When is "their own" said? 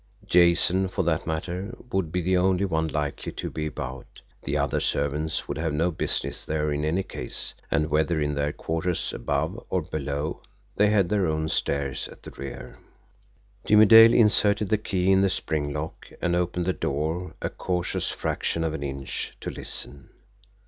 11.09-11.47